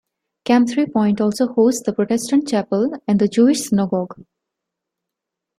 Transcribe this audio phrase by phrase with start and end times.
[0.45, 4.23] Camp Three Point also hosts the Protestant Chapel and the Jewish Synagogue.